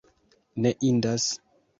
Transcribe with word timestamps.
Ne 0.65 0.71
indas. 0.89 1.27